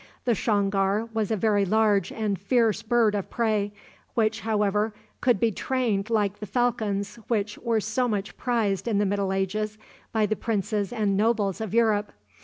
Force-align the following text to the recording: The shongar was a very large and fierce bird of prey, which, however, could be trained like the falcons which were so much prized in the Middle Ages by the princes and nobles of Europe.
The 0.25 0.33
shongar 0.33 1.09
was 1.13 1.29
a 1.29 1.35
very 1.35 1.63
large 1.63 2.11
and 2.11 2.39
fierce 2.39 2.81
bird 2.81 3.13
of 3.13 3.29
prey, 3.29 3.71
which, 4.15 4.39
however, 4.41 4.95
could 5.19 5.39
be 5.39 5.51
trained 5.51 6.09
like 6.09 6.39
the 6.39 6.47
falcons 6.47 7.17
which 7.27 7.55
were 7.59 7.79
so 7.79 8.07
much 8.07 8.35
prized 8.35 8.87
in 8.87 8.97
the 8.97 9.05
Middle 9.05 9.31
Ages 9.31 9.77
by 10.11 10.25
the 10.25 10.35
princes 10.35 10.91
and 10.91 11.15
nobles 11.15 11.61
of 11.61 11.71
Europe. 11.75 12.13